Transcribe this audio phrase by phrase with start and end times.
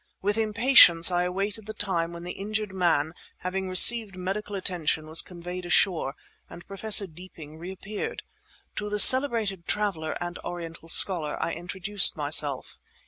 [0.19, 5.21] With impatience I awaited the time when the injured man, having received medical attention, was
[5.21, 6.15] conveyed ashore,
[6.49, 8.23] and Professor Deeping reappeared.
[8.77, 12.79] To the celebrated traveller and Oriental scholar I introduced myself.